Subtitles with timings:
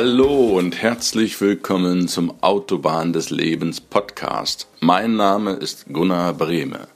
[0.00, 4.68] Hallo und herzlich willkommen zum Autobahn des Lebens Podcast.
[4.78, 6.86] Mein Name ist Gunnar Brehme.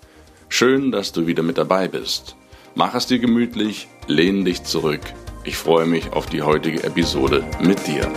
[0.48, 2.36] Schön, dass du wieder mit dabei bist.
[2.76, 5.00] Mach es dir gemütlich, lehn dich zurück.
[5.42, 8.08] Ich freue mich auf die heutige Episode mit dir.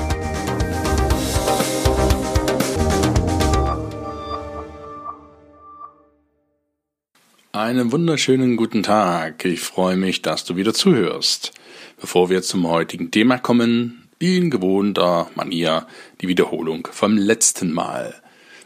[7.54, 9.46] Einen wunderschönen guten Tag.
[9.46, 11.54] Ich freue mich, dass du wieder zuhörst.
[12.00, 15.86] Bevor wir zum heutigen Thema kommen, in gewohnter Manier
[16.22, 18.16] die Wiederholung vom letzten Mal.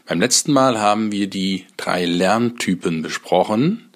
[0.06, 3.90] Beim letzten Mal haben wir die drei Lerntypen besprochen.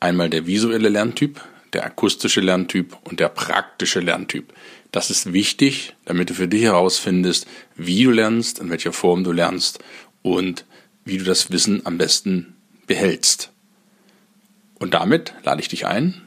[0.00, 1.40] Einmal der visuelle Lerntyp,
[1.72, 4.52] der akustische Lerntyp und der praktische Lerntyp.
[4.92, 9.32] Das ist wichtig, damit du für dich herausfindest, wie du lernst, in welcher Form du
[9.32, 9.80] lernst
[10.22, 10.64] und
[11.04, 12.54] wie du das Wissen am besten
[12.86, 13.50] behältst.
[14.78, 16.22] Und damit lade ich dich ein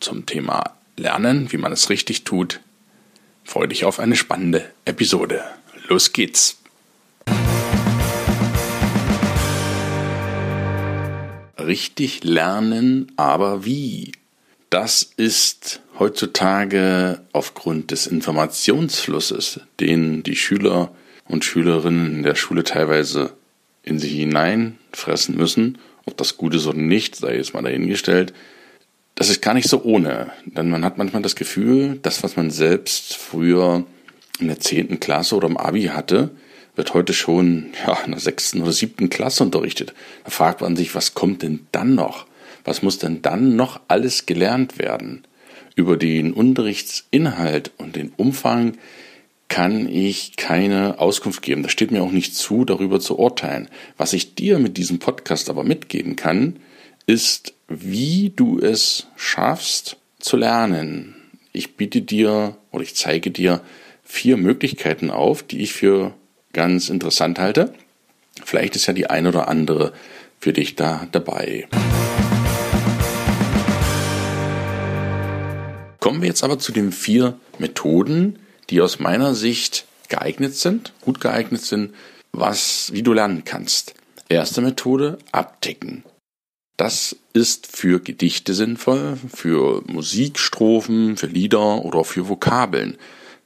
[0.00, 2.60] zum Thema Lernen, wie man es richtig tut,
[3.48, 5.42] Freue dich auf eine spannende Episode.
[5.88, 6.58] Los geht's!
[11.58, 14.12] Richtig lernen, aber wie?
[14.68, 20.92] Das ist heutzutage aufgrund des Informationsflusses, den die Schüler
[21.24, 23.32] und Schülerinnen in der Schule teilweise
[23.82, 28.34] in sich hineinfressen müssen, ob das gut ist oder nicht, sei jetzt mal dahingestellt,
[29.18, 30.30] das ist gar nicht so ohne.
[30.44, 33.84] Denn man hat manchmal das Gefühl, das, was man selbst früher
[34.38, 36.30] in der zehnten Klasse oder im Abi hatte,
[36.76, 39.92] wird heute schon ja, in der sechsten oder siebten Klasse unterrichtet.
[40.22, 42.26] Da fragt man sich, was kommt denn dann noch?
[42.62, 45.24] Was muss denn dann noch alles gelernt werden?
[45.74, 48.78] Über den Unterrichtsinhalt und den Umfang
[49.48, 51.64] kann ich keine Auskunft geben.
[51.64, 53.68] Das steht mir auch nicht zu, darüber zu urteilen.
[53.96, 56.60] Was ich dir mit diesem Podcast aber mitgeben kann,
[57.06, 61.14] ist, wie du es schaffst zu lernen.
[61.52, 63.60] Ich biete dir oder ich zeige dir
[64.02, 66.14] vier Möglichkeiten auf, die ich für
[66.54, 67.74] ganz interessant halte.
[68.44, 69.92] Vielleicht ist ja die eine oder andere
[70.40, 71.68] für dich da dabei.
[76.00, 78.38] Kommen wir jetzt aber zu den vier Methoden,
[78.70, 81.92] die aus meiner Sicht geeignet sind, gut geeignet sind,
[82.32, 83.94] was, wie du lernen kannst.
[84.30, 86.04] Erste Methode, abdecken.
[86.78, 92.96] Das ist für Gedichte sinnvoll, für Musikstrophen, für Lieder oder für Vokabeln.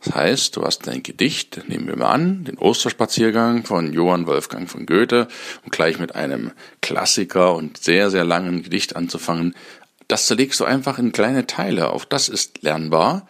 [0.05, 4.69] Das heißt, du hast ein Gedicht, nehmen wir mal an, den Osterspaziergang von Johann Wolfgang
[4.69, 5.29] von Goethe,
[5.65, 6.51] um gleich mit einem
[6.83, 9.55] Klassiker und sehr, sehr langen Gedicht anzufangen.
[10.09, 11.91] Das zerlegst du einfach in kleine Teile.
[11.91, 13.27] Auch das ist lernbar.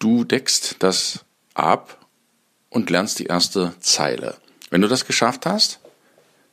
[0.00, 1.24] Du deckst das
[1.54, 2.04] ab
[2.68, 4.38] und lernst die erste Zeile.
[4.70, 5.78] Wenn du das geschafft hast,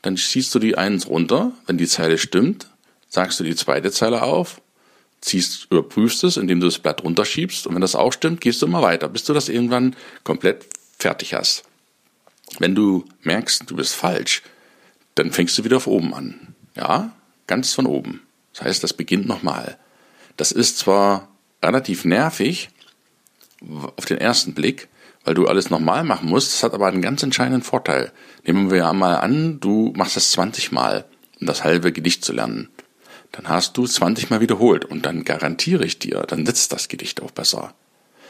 [0.04, 2.68] dann schießt du die eins runter, wenn die Zeile stimmt,
[3.14, 4.60] sagst du die zweite Zeile auf,
[5.22, 8.66] ziehst, überprüfst es, indem du das Blatt runterschiebst und wenn das auch stimmt, gehst du
[8.66, 10.66] immer weiter, bis du das irgendwann komplett
[10.98, 11.64] fertig hast.
[12.58, 14.42] Wenn du merkst, du bist falsch,
[15.14, 16.56] dann fängst du wieder auf oben an.
[16.76, 17.16] Ja,
[17.46, 18.22] ganz von oben.
[18.54, 19.78] Das heißt, das beginnt nochmal.
[20.36, 21.28] Das ist zwar
[21.62, 22.70] relativ nervig
[23.96, 24.88] auf den ersten Blick,
[25.24, 28.12] weil du alles nochmal machen musst, das hat aber einen ganz entscheidenden Vorteil.
[28.44, 31.06] Nehmen wir mal an, du machst das 20 Mal,
[31.40, 32.70] um das halbe Gedicht zu lernen
[33.34, 37.22] dann hast du 20 Mal wiederholt und dann garantiere ich dir, dann sitzt das Gedicht
[37.22, 37.74] auch besser.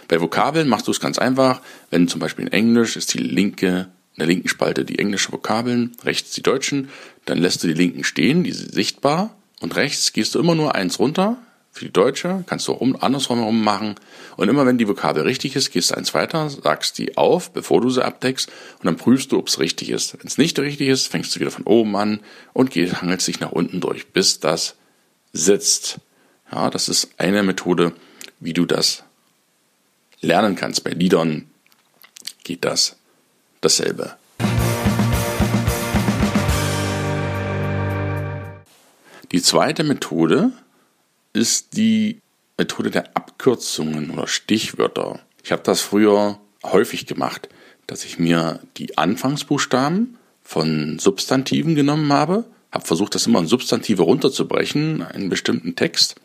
[0.07, 1.61] Bei Vokabeln machst du es ganz einfach.
[1.89, 5.91] Wenn zum Beispiel in Englisch ist die linke, in der linken Spalte die englische Vokabeln,
[6.03, 6.89] rechts die deutschen,
[7.25, 10.73] dann lässt du die linken stehen, die sind sichtbar und rechts gehst du immer nur
[10.75, 11.37] eins runter.
[11.71, 13.95] Für die deutsche kannst du auch andersrum herum machen.
[14.37, 17.81] Und immer wenn die Vokabel richtig ist, gehst du eins weiter, sagst die auf, bevor
[17.81, 18.49] du sie abdeckst,
[18.79, 20.13] und dann prüfst du, ob es richtig ist.
[20.13, 22.19] Wenn es nicht richtig ist, fängst du wieder von oben an
[22.53, 24.75] und gehst, hangelst dich nach unten durch, bis das
[25.33, 25.99] sitzt.
[26.51, 27.93] Ja, das ist eine Methode,
[28.39, 29.03] wie du das
[30.21, 30.83] lernen kannst.
[30.83, 31.49] Bei Liedern
[32.43, 32.95] geht das
[33.61, 34.15] dasselbe.
[39.31, 40.51] Die zweite Methode
[41.33, 42.19] ist die
[42.55, 45.19] Methode der Abkürzungen oder Stichwörter.
[45.43, 47.49] Ich habe das früher häufig gemacht,
[47.87, 54.01] dass ich mir die Anfangsbuchstaben von Substantiven genommen habe habe versucht, das immer in Substantive
[54.01, 56.15] runterzubrechen, einen bestimmten Text,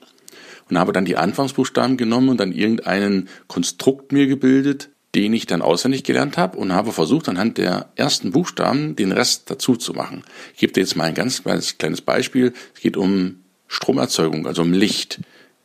[0.70, 5.62] und habe dann die Anfangsbuchstaben genommen und dann irgendeinen Konstrukt mir gebildet, den ich dann
[5.62, 10.24] auswendig gelernt habe und habe versucht, anhand der ersten Buchstaben den Rest dazu zu machen.
[10.54, 12.52] Ich gebe dir jetzt mal ein ganz kleines, Beispiel.
[12.74, 15.20] Es geht um Stromerzeugung, also um Licht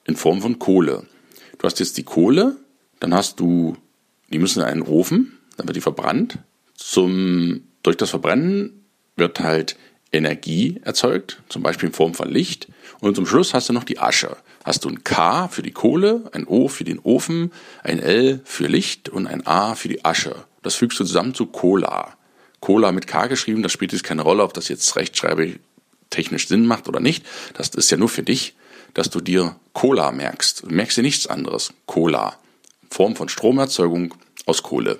[0.06, 1.06] in Form von Kohle.
[1.58, 2.58] Du hast jetzt die Kohle,
[3.00, 3.76] dann hast du,
[4.32, 6.40] die müssen in einen Ofen, dann wird die verbrannt.
[6.76, 8.86] Zum, durch das Verbrennen
[9.16, 9.76] wird halt
[10.14, 12.68] Energie erzeugt, zum Beispiel in Form von Licht.
[13.00, 14.38] Und zum Schluss hast du noch die Asche.
[14.64, 17.52] Hast du ein K für die Kohle, ein O für den Ofen,
[17.84, 20.36] ein L für Licht und ein A für die Asche.
[20.62, 22.16] Das fügst du zusammen zu Cola.
[22.62, 25.60] Cola mit K geschrieben, das spielt jetzt keine Rolle, ob das jetzt rechtschreibe
[26.10, 27.26] technisch Sinn macht oder nicht.
[27.56, 28.56] Das ist ja nur für dich,
[28.94, 30.64] dass du dir Cola merkst.
[30.64, 31.74] Du merkst dir nichts anderes.
[31.88, 32.38] Cola.
[32.90, 34.14] Form von Stromerzeugung
[34.46, 35.00] aus Kohle.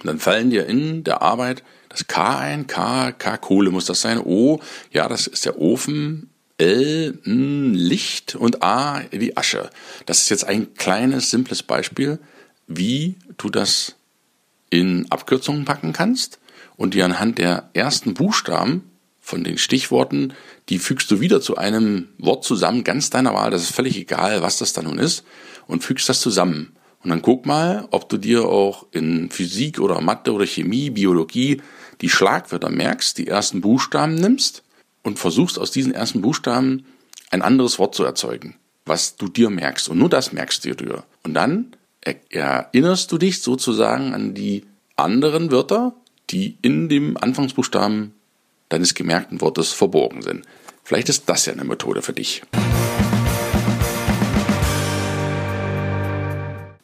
[0.00, 1.62] Und dann fallen dir in der Arbeit
[1.96, 4.60] das K ein, K, K, Kohle muss das sein, O,
[4.92, 6.28] ja, das ist der Ofen,
[6.58, 8.34] L, M, Licht.
[8.34, 9.70] Und A, die Asche.
[10.04, 12.18] Das ist jetzt ein kleines, simples Beispiel,
[12.66, 13.96] wie du das
[14.68, 16.38] in Abkürzungen packen kannst
[16.76, 18.90] und dir anhand der ersten Buchstaben
[19.20, 20.34] von den Stichworten,
[20.68, 24.42] die fügst du wieder zu einem Wort zusammen, ganz deiner Wahl, das ist völlig egal,
[24.42, 25.24] was das da nun ist,
[25.66, 26.75] und fügst das zusammen.
[27.06, 31.62] Und dann guck mal, ob du dir auch in Physik oder Mathe oder Chemie, Biologie
[32.00, 34.64] die Schlagwörter merkst, die ersten Buchstaben nimmst
[35.04, 36.84] und versuchst aus diesen ersten Buchstaben
[37.30, 38.56] ein anderes Wort zu erzeugen,
[38.86, 39.88] was du dir merkst.
[39.88, 41.04] Und nur das merkst du dir.
[41.22, 41.76] Und dann
[42.28, 44.64] erinnerst du dich sozusagen an die
[44.96, 45.94] anderen Wörter,
[46.30, 48.14] die in dem Anfangsbuchstaben
[48.68, 50.44] deines gemerkten Wortes verborgen sind.
[50.82, 52.42] Vielleicht ist das ja eine Methode für dich.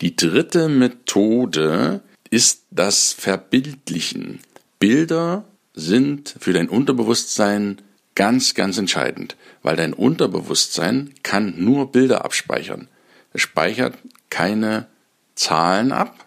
[0.02, 4.40] Die dritte Methode ist das Verbildlichen.
[4.80, 5.44] Bilder
[5.74, 7.80] sind für dein Unterbewusstsein
[8.16, 12.88] ganz, ganz entscheidend, weil dein Unterbewusstsein kann nur Bilder abspeichern.
[13.32, 13.96] Es speichert
[14.28, 14.88] keine
[15.36, 16.26] Zahlen ab,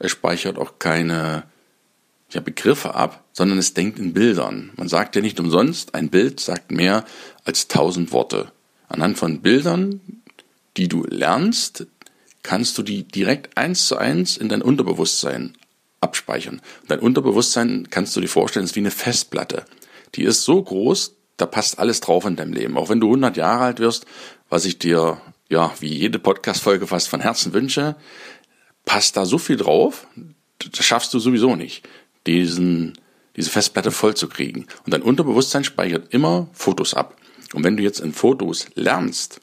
[0.00, 1.44] es speichert auch keine
[2.30, 4.72] ja, Begriffe ab, sondern es denkt in Bildern.
[4.76, 7.04] Man sagt ja nicht umsonst, ein Bild sagt mehr
[7.44, 8.50] als tausend Worte.
[8.88, 10.00] Anhand von Bildern,
[10.76, 11.86] die du lernst,
[12.42, 15.56] kannst du die direkt eins zu eins in dein Unterbewusstsein
[16.00, 16.60] abspeichern.
[16.88, 19.64] dein Unterbewusstsein kannst du dir vorstellen, ist wie eine Festplatte.
[20.16, 22.76] Die ist so groß, da passt alles drauf in deinem Leben.
[22.76, 24.06] Auch wenn du 100 Jahre alt wirst,
[24.48, 27.96] was ich dir, ja, wie jede Podcast-Folge fast von Herzen wünsche,
[28.84, 30.06] passt da so viel drauf,
[30.58, 31.88] das schaffst du sowieso nicht,
[32.26, 32.98] diesen,
[33.36, 34.66] diese Festplatte voll zu kriegen.
[34.84, 37.16] Und dein Unterbewusstsein speichert immer Fotos ab.
[37.54, 39.40] Und wenn du jetzt in Fotos lernst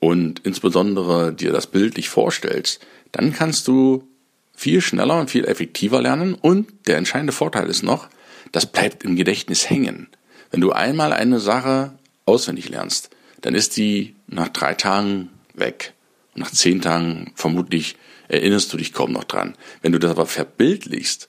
[0.00, 4.06] und insbesondere dir das bildlich vorstellst, dann kannst du
[4.54, 8.08] viel schneller und viel effektiver lernen und der entscheidende Vorteil ist noch,
[8.52, 10.08] das bleibt im Gedächtnis hängen.
[10.50, 11.92] Wenn du einmal eine Sache
[12.24, 13.10] auswendig lernst,
[13.40, 15.92] dann ist die nach drei Tagen weg.
[16.34, 17.96] Und nach zehn Tagen vermutlich
[18.28, 19.54] erinnerst du dich kaum noch dran.
[19.82, 21.28] Wenn du das aber verbildlichst,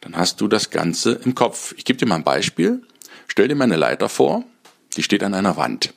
[0.00, 1.74] dann hast du das Ganze im Kopf.
[1.76, 2.82] Ich gebe dir mal ein Beispiel.
[3.26, 4.44] Stell dir mal eine Leiter vor,
[4.96, 5.92] die steht an einer Wand.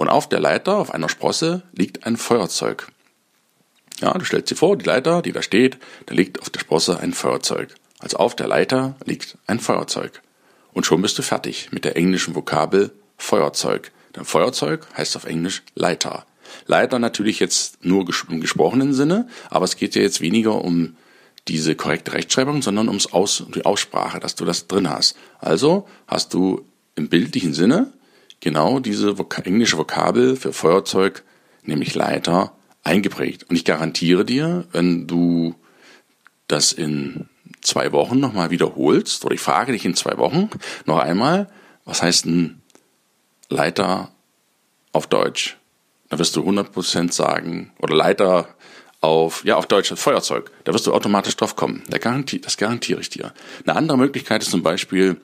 [0.00, 2.88] Und auf der Leiter, auf einer Sprosse, liegt ein Feuerzeug.
[4.00, 5.76] Ja, du stellst dir vor, die Leiter, die da steht,
[6.06, 7.74] da liegt auf der Sprosse ein Feuerzeug.
[7.98, 10.22] Also auf der Leiter liegt ein Feuerzeug.
[10.72, 13.92] Und schon bist du fertig mit der englischen Vokabel Feuerzeug.
[14.16, 16.24] Denn Feuerzeug heißt auf Englisch Leiter.
[16.64, 20.96] Leiter natürlich jetzt nur im gesprochenen Sinne, aber es geht ja jetzt weniger um
[21.46, 25.14] diese korrekte Rechtschreibung, sondern ums Aus, die Aussprache, dass du das drin hast.
[25.40, 26.64] Also hast du
[26.94, 27.92] im bildlichen Sinne
[28.40, 29.14] genau diese
[29.44, 31.22] englische Vokabel für Feuerzeug,
[31.62, 32.52] nämlich Leiter,
[32.82, 33.44] eingeprägt.
[33.48, 35.54] Und ich garantiere dir, wenn du
[36.48, 37.28] das in
[37.60, 40.50] zwei Wochen nochmal wiederholst, oder ich frage dich in zwei Wochen
[40.86, 41.48] noch einmal,
[41.84, 42.62] was heißt ein
[43.48, 44.10] Leiter
[44.92, 45.56] auf Deutsch?
[46.08, 48.48] Da wirst du 100% sagen, oder Leiter
[49.00, 50.50] auf, ja, auf Deutsch, Feuerzeug.
[50.64, 51.82] Da wirst du automatisch drauf kommen.
[51.88, 53.32] Das garantiere, das garantiere ich dir.
[53.64, 55.20] Eine andere Möglichkeit ist zum Beispiel,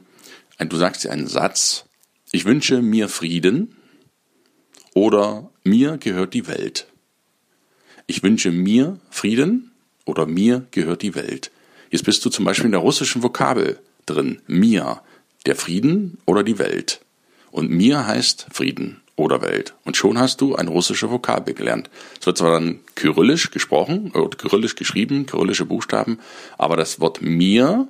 [0.59, 1.86] du sagst dir einen Satz,
[2.37, 3.76] ich wünsche mir Frieden
[4.93, 6.87] oder mir gehört die Welt.
[8.07, 9.73] Ich wünsche mir Frieden
[10.05, 11.50] oder mir gehört die Welt.
[11.88, 14.43] Jetzt bist du zum Beispiel in der russischen Vokabel drin.
[14.47, 15.00] Mir,
[15.47, 17.00] der Frieden oder die Welt.
[17.52, 19.73] Und mir heißt Frieden oder Welt.
[19.85, 21.88] Und schon hast du eine russische Vokabel gelernt.
[22.21, 26.19] Es wird zwar dann kyrillisch gesprochen oder kyrillisch geschrieben, kyrillische Buchstaben,
[26.59, 27.88] aber das Wort mir,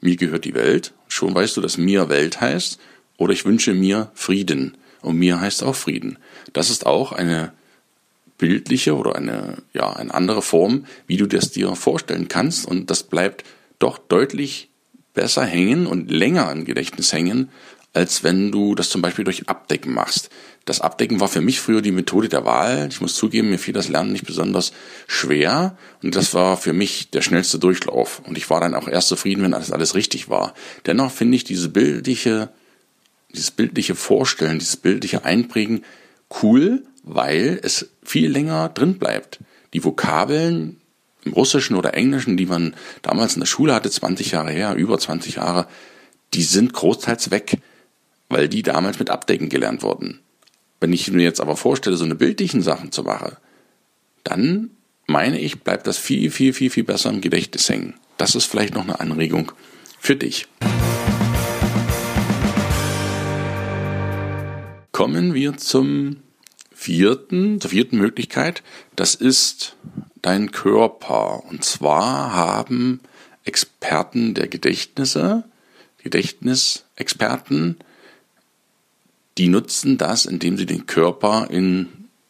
[0.00, 0.92] mir gehört die Welt.
[1.06, 2.80] Schon weißt du, dass mir Welt heißt.
[3.16, 4.76] Oder ich wünsche mir Frieden.
[5.02, 6.18] Und mir heißt auch Frieden.
[6.52, 7.52] Das ist auch eine
[8.38, 12.66] bildliche oder eine, ja, eine andere Form, wie du das dir vorstellen kannst.
[12.66, 13.44] Und das bleibt
[13.78, 14.70] doch deutlich
[15.12, 17.50] besser hängen und länger im Gedächtnis hängen,
[17.92, 20.28] als wenn du das zum Beispiel durch Abdecken machst.
[20.64, 22.88] Das Abdecken war für mich früher die Methode der Wahl.
[22.90, 24.72] Ich muss zugeben, mir fiel das Lernen nicht besonders
[25.06, 28.20] schwer und das war für mich der schnellste Durchlauf.
[28.26, 30.54] Und ich war dann auch erst zufrieden, wenn alles, alles richtig war.
[30.86, 32.50] Dennoch finde ich diese bildliche,
[33.34, 35.84] dieses bildliche Vorstellen, dieses bildliche Einprägen
[36.42, 39.40] cool, weil es viel länger drin bleibt.
[39.72, 40.80] Die Vokabeln
[41.24, 44.98] im Russischen oder Englischen, die man damals in der Schule hatte, 20 Jahre her, über
[44.98, 45.66] 20 Jahre,
[46.34, 47.58] die sind großteils weg,
[48.28, 50.20] weil die damals mit Abdecken gelernt wurden.
[50.80, 53.36] Wenn ich mir jetzt aber vorstelle, so eine bildlichen Sachen zu machen,
[54.22, 54.70] dann
[55.06, 57.94] meine ich, bleibt das viel, viel, viel, viel besser im Gedächtnis hängen.
[58.16, 59.52] Das ist vielleicht noch eine Anregung
[59.98, 60.46] für dich.
[64.94, 66.18] Kommen wir zum
[66.72, 68.62] vierten, zur vierten Möglichkeit.
[68.94, 69.74] Das ist
[70.22, 71.42] dein Körper.
[71.50, 73.00] Und zwar haben
[73.42, 75.42] Experten der Gedächtnisse,
[75.98, 77.78] Gedächtnisexperten,
[79.36, 81.88] die nutzen das, indem sie den Körper in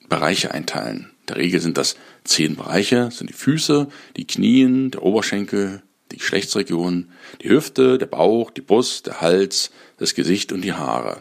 [0.09, 1.11] Bereiche einteilen.
[1.21, 5.83] In der Regel sind das zehn Bereiche, das sind die Füße, die Knien, der Oberschenkel,
[6.13, 7.11] die Geschlechtsregion,
[7.43, 11.21] die Hüfte, der Bauch, die Brust, der Hals, das Gesicht und die Haare.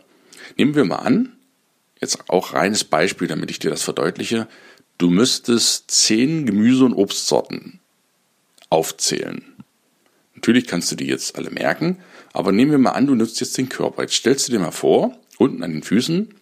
[0.57, 1.33] Nehmen wir mal an,
[2.00, 4.47] jetzt auch reines Beispiel, damit ich dir das verdeutliche,
[4.97, 7.79] du müsstest zehn Gemüse- und Obstsorten
[8.69, 9.43] aufzählen.
[10.35, 12.00] Natürlich kannst du die jetzt alle merken,
[12.33, 14.01] aber nehmen wir mal an, du nutzt jetzt den Körper.
[14.01, 16.33] Jetzt stellst du dir mal vor, unten an den Füßen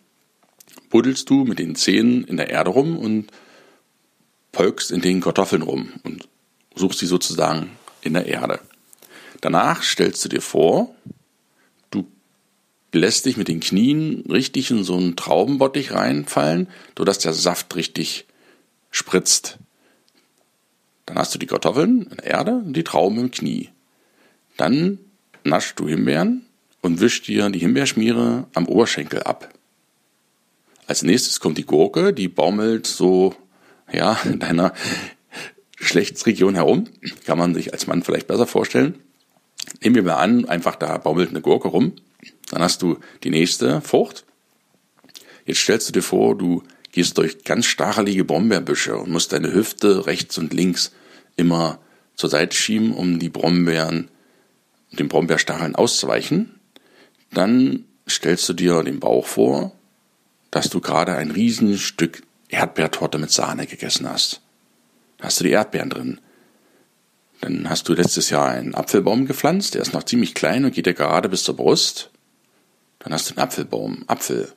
[0.89, 3.31] buddelst du mit den Zehen in der Erde rum und
[4.51, 6.27] pölkst in den Kartoffeln rum und
[6.75, 8.59] suchst sie sozusagen in der Erde.
[9.41, 10.93] Danach stellst du dir vor,
[12.93, 16.67] lässt dich mit den Knien richtig in so einen Traubenbottich reinfallen,
[16.97, 18.25] sodass der Saft richtig
[18.89, 19.57] spritzt.
[21.05, 23.69] Dann hast du die Kartoffeln in der Erde und die Trauben im Knie.
[24.57, 24.99] Dann
[25.43, 26.45] naschst du Himbeeren
[26.81, 29.53] und wischst dir die Himbeerschmiere am Oberschenkel ab.
[30.87, 33.35] Als nächstes kommt die Gurke, die baumelt so,
[33.91, 34.73] ja, in deiner
[35.77, 36.85] Geschlechtsregion herum.
[37.25, 38.99] Kann man sich als Mann vielleicht besser vorstellen.
[39.81, 41.93] Nehmen wir mal an, einfach da baumelt eine Gurke rum.
[42.51, 44.25] Dann hast du die nächste Frucht.
[45.45, 50.05] Jetzt stellst du dir vor, du gehst durch ganz stachelige Brombeerbüsche und musst deine Hüfte
[50.05, 50.91] rechts und links
[51.37, 51.79] immer
[52.15, 54.09] zur Seite schieben, um die Brombeeren,
[54.91, 56.59] den Brombeerstacheln auszuweichen.
[57.33, 59.71] Dann stellst du dir den Bauch vor,
[60.51, 64.41] dass du gerade ein Riesenstück Erdbeertorte mit Sahne gegessen hast.
[65.21, 66.19] Hast du die Erdbeeren drin.
[67.39, 70.85] Dann hast du letztes Jahr einen Apfelbaum gepflanzt, der ist noch ziemlich klein und geht
[70.85, 72.10] dir gerade bis zur Brust.
[73.03, 74.51] Dann hast du einen Apfelbaum, Apfel.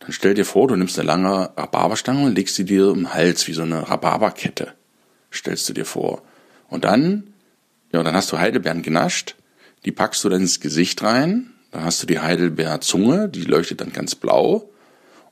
[0.00, 3.48] Dann stell dir vor, du nimmst eine lange Rhabarberstange und legst sie dir im Hals
[3.48, 4.74] wie so eine Rhabarberkette.
[5.32, 6.22] Stellst du dir vor.
[6.68, 7.34] Und dann,
[7.92, 9.36] ja, dann hast du Heidelbeeren genascht,
[9.84, 13.92] die packst du dann ins Gesicht rein, dann hast du die Heidelbeerzunge, die leuchtet dann
[13.92, 14.70] ganz blau.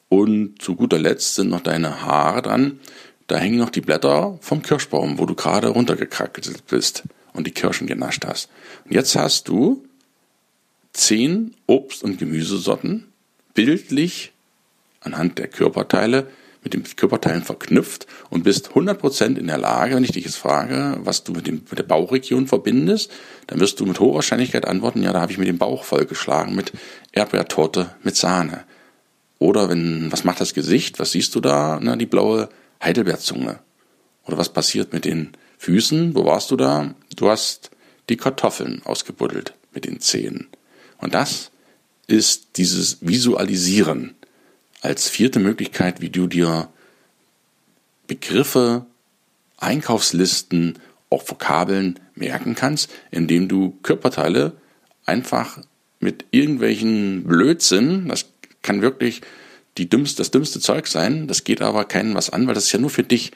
[0.09, 2.79] Und zu guter Letzt sind noch deine Haare dran.
[3.27, 7.87] Da hängen noch die Blätter vom Kirschbaum, wo du gerade runtergekrackelt bist und die Kirschen
[7.87, 8.49] genascht hast.
[8.85, 9.85] Und jetzt hast du
[10.97, 13.07] zehn Obst- und Gemüsesorten
[13.55, 14.33] bildlich
[15.01, 16.29] anhand der Körperteile
[16.63, 20.99] mit den Körperteilen verknüpft und bist 100% in der Lage, wenn ich dich jetzt frage,
[21.01, 23.13] was du mit, dem, mit der Bauchregion verbindest,
[23.47, 26.57] dann wirst du mit hoher Wahrscheinlichkeit antworten, ja, da habe ich mir den Bauch vollgeschlagen
[26.57, 26.73] mit
[27.13, 28.65] Erdbeertorte mit Sahne.
[29.39, 30.99] Oder wenn, was macht das Gesicht?
[30.99, 31.79] Was siehst du da?
[31.81, 32.49] Na, die blaue
[32.83, 33.61] Heidelbeerzunge.
[34.25, 36.17] Oder was passiert mit den Füßen?
[36.17, 36.95] Wo warst du da?
[37.15, 37.71] Du hast
[38.09, 40.49] die Kartoffeln ausgebuddelt mit den Zehen.
[40.99, 41.51] Und das
[42.07, 44.15] ist dieses Visualisieren
[44.81, 46.69] als vierte Möglichkeit, wie du dir
[48.07, 48.87] Begriffe,
[49.59, 50.79] Einkaufslisten,
[51.11, 54.53] auch Vokabeln merken kannst, indem du Körperteile
[55.05, 55.59] einfach
[56.01, 58.27] mit irgendwelchen Blödsinn, das
[58.63, 59.23] kann wirklich
[59.79, 62.73] die dümmste, das dümmste Zeug sein, das geht aber keinen was an, weil das ist
[62.73, 63.33] ja nur für dich,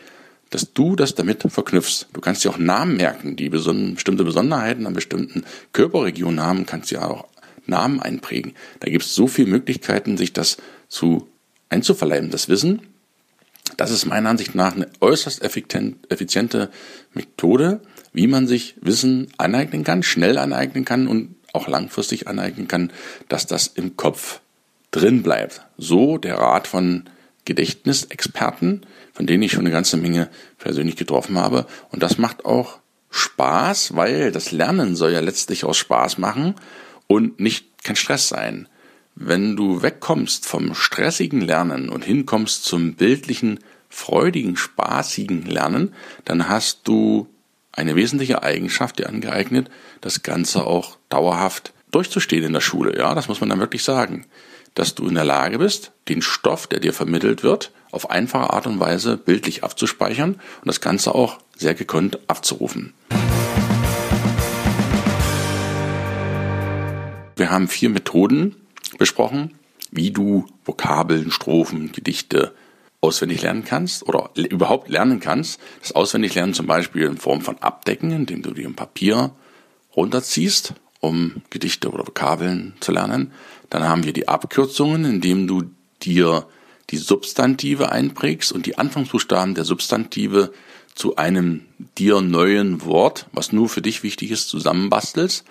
[0.50, 2.06] dass du das damit verknüpfst.
[2.12, 7.08] Du kannst dir auch Namen merken, die bestimmte Besonderheiten an bestimmten Körperregionen haben, kannst dir
[7.08, 7.28] auch
[7.66, 8.54] Namen einprägen.
[8.80, 11.28] Da gibt es so viele Möglichkeiten, sich das zu
[11.68, 12.82] einzuverleiben, das Wissen.
[13.76, 16.70] Das ist meiner Ansicht nach eine äußerst effiziente
[17.14, 17.80] Methode,
[18.12, 22.92] wie man sich Wissen aneignen kann, schnell aneignen kann und auch langfristig aneignen kann,
[23.28, 24.40] dass das im Kopf
[24.90, 25.62] drin bleibt.
[25.78, 27.04] So der Rat von
[27.44, 31.66] Gedächtnisexperten, von denen ich schon eine ganze Menge persönlich getroffen habe.
[31.90, 32.78] Und das macht auch
[33.10, 36.54] Spaß, weil das Lernen soll ja letztlich aus Spaß machen
[37.10, 38.68] und nicht kein Stress sein.
[39.16, 45.92] Wenn du wegkommst vom stressigen Lernen und hinkommst zum bildlichen, freudigen, spaßigen Lernen,
[46.24, 47.26] dann hast du
[47.72, 52.96] eine wesentliche Eigenschaft dir angeeignet, das Ganze auch dauerhaft durchzustehen in der Schule.
[52.96, 54.26] Ja, das muss man dann wirklich sagen
[54.74, 58.66] dass du in der Lage bist, den Stoff, der dir vermittelt wird, auf einfache Art
[58.66, 62.94] und Weise bildlich abzuspeichern und das Ganze auch sehr gekonnt abzurufen.
[67.40, 68.54] Wir haben vier Methoden
[68.99, 69.54] besprochen,
[69.90, 72.54] wie du Vokabeln, Strophen, Gedichte
[73.00, 75.59] auswendig lernen kannst oder überhaupt lernen kannst.
[75.80, 79.30] Das Auswendiglernen zum Beispiel in Form von Abdecken, indem du dir ein Papier
[79.97, 83.32] runterziehst um Gedichte oder Vokabeln zu lernen.
[83.70, 85.62] Dann haben wir die Abkürzungen, indem du
[86.02, 86.47] dir
[86.90, 90.52] die Substantive einprägst und die Anfangsbuchstaben der Substantive
[90.94, 91.64] zu einem
[91.97, 95.47] dir neuen Wort, was nur für dich wichtig ist, zusammenbastelst.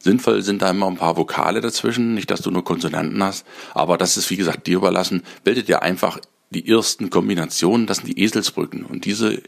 [0.00, 3.98] Sinnvoll sind da immer ein paar Vokale dazwischen, nicht dass du nur Konsonanten hast, aber
[3.98, 5.22] das ist wie gesagt dir überlassen.
[5.44, 6.18] Bildet dir einfach
[6.50, 9.42] die ersten Kombinationen, das sind die Eselsbrücken und diese,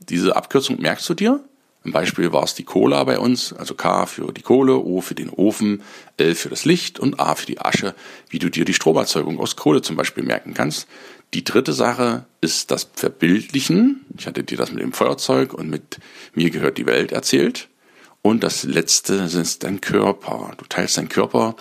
[0.00, 1.44] diese Abkürzung merkst du dir
[1.84, 5.14] im Beispiel war es die Cola bei uns, also K für die Kohle, O für
[5.14, 5.82] den Ofen,
[6.16, 7.94] L für das Licht und A für die Asche,
[8.28, 10.86] wie du dir die Stromerzeugung aus Kohle zum Beispiel merken kannst.
[11.34, 14.04] Die dritte Sache ist das Verbildlichen.
[14.16, 15.98] Ich hatte dir das mit dem Feuerzeug und mit
[16.34, 17.68] mir gehört die Welt erzählt.
[18.22, 20.52] Und das letzte ist dein Körper.
[20.56, 21.56] Du teilst deinen Körper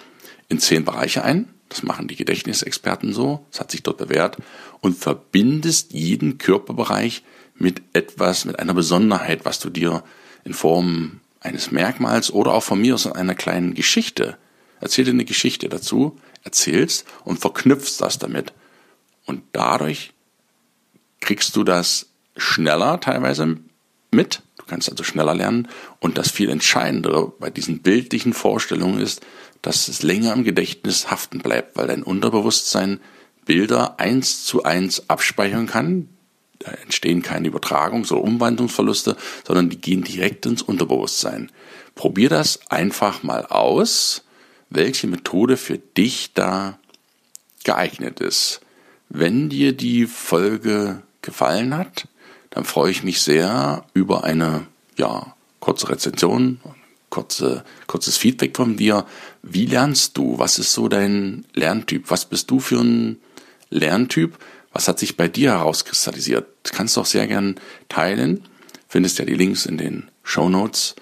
[0.48, 1.50] in zehn Bereiche ein.
[1.70, 3.46] Das machen die Gedächtnisexperten so.
[3.52, 4.38] Das hat sich dort bewährt.
[4.80, 7.24] Und verbindest jeden Körperbereich
[7.56, 10.04] mit etwas, mit einer Besonderheit, was du dir
[10.44, 14.38] in Form eines Merkmals oder auch von mir aus einer kleinen Geschichte,
[14.80, 18.54] erzähl dir eine Geschichte dazu, erzählst und verknüpfst das damit.
[19.26, 20.14] Und dadurch
[21.20, 23.58] kriegst du das schneller teilweise
[24.12, 24.42] mit.
[24.72, 25.68] Kannst also schneller lernen.
[26.00, 29.20] Und das viel Entscheidendere bei diesen bildlichen Vorstellungen ist,
[29.62, 33.02] dass es länger im Gedächtnis haften bleibt, weil dein Unterbewusstsein
[33.46, 36.08] Bilder eins zu eins abspeichern kann,
[36.60, 41.52] da entstehen keine Übertragungs- oder Umwandlungsverluste, sondern die gehen direkt ins Unterbewusstsein.
[41.94, 44.24] Probier das einfach mal aus,
[44.70, 46.80] welche Methode für dich da
[47.66, 48.62] geeignet ist.
[49.10, 52.08] Wenn dir die Folge gefallen hat,
[52.52, 54.68] dann freue ich mich sehr über eine
[54.98, 56.60] ja, kurze Rezension,
[57.10, 59.06] kurze, kurzes Feedback von dir.
[59.42, 60.38] Wie lernst du?
[60.38, 62.12] Was ist so dein Lerntyp?
[62.12, 63.18] Was bist du für ein
[63.70, 64.38] Lerntyp?
[64.74, 66.46] Was hat sich bei dir herauskristallisiert?
[66.72, 67.56] Kannst du auch sehr gern
[67.90, 68.46] teilen.
[68.88, 70.96] Findest ja die Links in den Show Notes.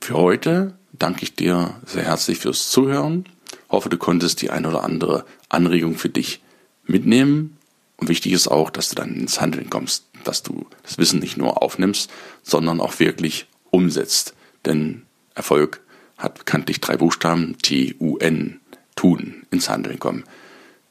[0.00, 3.24] Für heute danke ich dir sehr herzlich fürs Zuhören.
[3.68, 6.42] Hoffe, du konntest die ein oder andere Anregung für dich
[6.84, 7.55] mitnehmen.
[7.96, 11.36] Und wichtig ist auch, dass du dann ins Handeln kommst, dass du das Wissen nicht
[11.36, 12.10] nur aufnimmst,
[12.42, 14.34] sondern auch wirklich umsetzt.
[14.64, 15.02] Denn
[15.34, 15.80] Erfolg
[16.18, 18.60] hat bekanntlich drei Buchstaben T-U-N,
[18.96, 20.24] tun, ins Handeln kommen.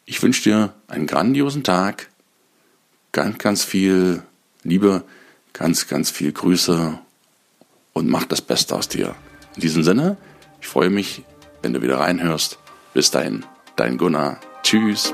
[0.05, 2.09] Ich wünsche dir einen grandiosen Tag,
[3.11, 4.23] ganz, ganz viel
[4.63, 5.03] Liebe,
[5.53, 6.99] ganz, ganz viel Grüße
[7.93, 9.15] und mach das Beste aus dir.
[9.55, 10.17] In diesem Sinne,
[10.61, 11.23] ich freue mich,
[11.61, 12.59] wenn du wieder reinhörst.
[12.93, 14.39] Bis dahin, dein Gunnar.
[14.63, 15.13] Tschüss.